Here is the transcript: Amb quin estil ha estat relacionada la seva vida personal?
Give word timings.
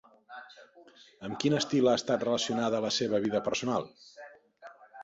Amb 1.27 1.37
quin 1.43 1.57
estil 1.59 1.91
ha 1.91 1.95
estat 2.01 2.27
relacionada 2.27 2.83
la 2.87 2.93
seva 2.99 3.21
vida 3.29 3.47
personal? 3.51 3.89